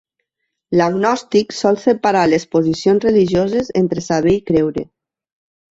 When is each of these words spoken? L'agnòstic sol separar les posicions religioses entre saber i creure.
L'agnòstic 0.79 1.53
sol 1.57 1.77
separar 1.83 2.25
les 2.33 2.49
posicions 2.57 3.07
religioses 3.09 3.73
entre 3.85 4.09
saber 4.11 4.37
i 4.41 4.45
creure. 4.51 4.91